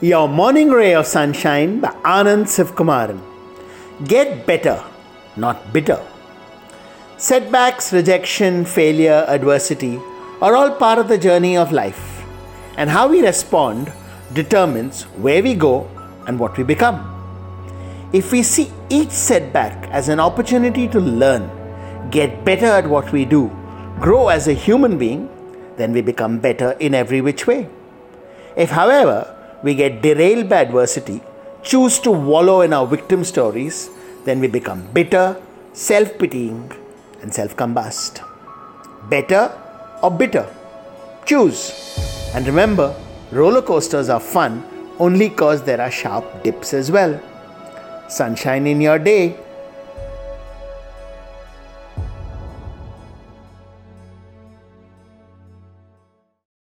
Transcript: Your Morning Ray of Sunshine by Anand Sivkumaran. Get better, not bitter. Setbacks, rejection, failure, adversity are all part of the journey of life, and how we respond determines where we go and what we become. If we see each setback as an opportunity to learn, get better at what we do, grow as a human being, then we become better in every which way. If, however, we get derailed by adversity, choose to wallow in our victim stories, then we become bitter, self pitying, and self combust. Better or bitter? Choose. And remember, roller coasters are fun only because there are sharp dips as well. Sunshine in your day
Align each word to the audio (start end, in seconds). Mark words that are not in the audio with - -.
Your 0.00 0.28
Morning 0.28 0.70
Ray 0.70 0.92
of 0.92 1.06
Sunshine 1.06 1.78
by 1.78 1.90
Anand 2.02 2.46
Sivkumaran. 2.46 3.20
Get 4.08 4.44
better, 4.44 4.82
not 5.36 5.72
bitter. 5.72 6.02
Setbacks, 7.16 7.92
rejection, 7.92 8.64
failure, 8.64 9.24
adversity 9.28 10.00
are 10.42 10.56
all 10.56 10.72
part 10.72 10.98
of 10.98 11.06
the 11.06 11.16
journey 11.16 11.56
of 11.56 11.70
life, 11.70 12.24
and 12.76 12.90
how 12.90 13.06
we 13.06 13.22
respond 13.22 13.92
determines 14.32 15.04
where 15.14 15.40
we 15.44 15.54
go 15.54 15.88
and 16.26 16.40
what 16.40 16.58
we 16.58 16.64
become. 16.64 16.98
If 18.12 18.32
we 18.32 18.42
see 18.42 18.72
each 18.90 19.10
setback 19.10 19.88
as 19.90 20.08
an 20.08 20.18
opportunity 20.18 20.88
to 20.88 20.98
learn, 20.98 21.48
get 22.10 22.44
better 22.44 22.66
at 22.66 22.88
what 22.88 23.12
we 23.12 23.24
do, 23.24 23.48
grow 24.00 24.26
as 24.26 24.48
a 24.48 24.54
human 24.54 24.98
being, 24.98 25.30
then 25.76 25.92
we 25.92 26.00
become 26.00 26.40
better 26.40 26.72
in 26.80 26.94
every 26.94 27.20
which 27.20 27.46
way. 27.46 27.68
If, 28.56 28.70
however, 28.70 29.30
we 29.64 29.74
get 29.74 30.02
derailed 30.02 30.48
by 30.48 30.60
adversity, 30.66 31.20
choose 31.62 31.98
to 32.00 32.10
wallow 32.10 32.60
in 32.60 32.72
our 32.72 32.86
victim 32.86 33.24
stories, 33.24 33.90
then 34.24 34.38
we 34.38 34.46
become 34.46 34.86
bitter, 34.92 35.36
self 35.72 36.18
pitying, 36.18 36.70
and 37.22 37.32
self 37.32 37.56
combust. 37.56 38.22
Better 39.08 39.50
or 40.02 40.10
bitter? 40.10 40.46
Choose. 41.24 41.60
And 42.34 42.46
remember, 42.46 42.94
roller 43.32 43.62
coasters 43.62 44.08
are 44.10 44.20
fun 44.20 44.62
only 44.98 45.30
because 45.30 45.62
there 45.62 45.80
are 45.80 45.90
sharp 45.90 46.42
dips 46.42 46.74
as 46.74 46.90
well. 46.90 47.18
Sunshine 48.08 48.66
in 48.66 48.80
your 48.82 48.98
day 48.98 49.36